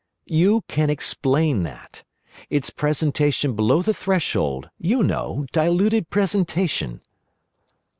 You 0.25 0.63
can 0.67 0.89
explain 0.89 1.61
that. 1.61 2.01
It's 2.49 2.71
presentation 2.71 3.55
below 3.55 3.83
the 3.83 3.93
threshold, 3.93 4.71
you 4.79 5.03
know, 5.03 5.45
diluted 5.51 6.09
presentation." 6.09 7.01